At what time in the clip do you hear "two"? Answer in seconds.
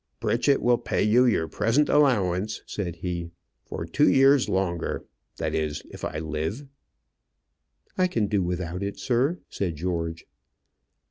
3.85-4.09